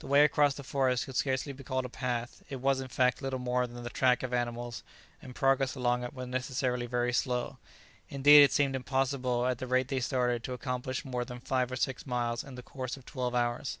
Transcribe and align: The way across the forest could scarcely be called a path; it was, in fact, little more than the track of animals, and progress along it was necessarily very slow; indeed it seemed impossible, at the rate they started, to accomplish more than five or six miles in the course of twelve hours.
The 0.00 0.08
way 0.08 0.24
across 0.24 0.54
the 0.54 0.64
forest 0.64 1.04
could 1.06 1.14
scarcely 1.14 1.52
be 1.52 1.62
called 1.62 1.84
a 1.84 1.88
path; 1.88 2.42
it 2.50 2.56
was, 2.60 2.80
in 2.80 2.88
fact, 2.88 3.22
little 3.22 3.38
more 3.38 3.68
than 3.68 3.84
the 3.84 3.88
track 3.88 4.24
of 4.24 4.34
animals, 4.34 4.82
and 5.22 5.32
progress 5.32 5.76
along 5.76 6.02
it 6.02 6.12
was 6.12 6.26
necessarily 6.26 6.86
very 6.86 7.12
slow; 7.12 7.58
indeed 8.08 8.42
it 8.42 8.50
seemed 8.52 8.74
impossible, 8.74 9.46
at 9.46 9.58
the 9.58 9.68
rate 9.68 9.86
they 9.86 10.00
started, 10.00 10.42
to 10.42 10.54
accomplish 10.54 11.04
more 11.04 11.24
than 11.24 11.38
five 11.38 11.70
or 11.70 11.76
six 11.76 12.04
miles 12.04 12.42
in 12.42 12.56
the 12.56 12.64
course 12.64 12.96
of 12.96 13.06
twelve 13.06 13.32
hours. 13.32 13.78